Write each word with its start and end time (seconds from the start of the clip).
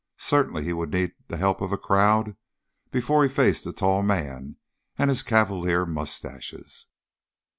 Certainly 0.17 0.63
he 0.63 0.73
would 0.73 0.91
need 0.91 1.11
the 1.27 1.37
help 1.37 1.61
of 1.61 1.71
a 1.71 1.77
crowd 1.77 2.35
before 2.89 3.21
he 3.21 3.29
faced 3.29 3.65
the 3.65 3.71
tall 3.71 4.01
man 4.01 4.55
and 4.97 5.11
his 5.11 5.21
cavalier 5.21 5.85
mustaches. 5.85 6.87